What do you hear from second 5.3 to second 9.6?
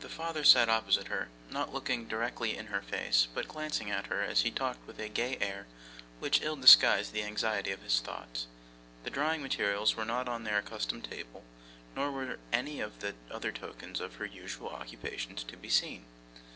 air which ill disguised the anxiety of his thoughts. The drawing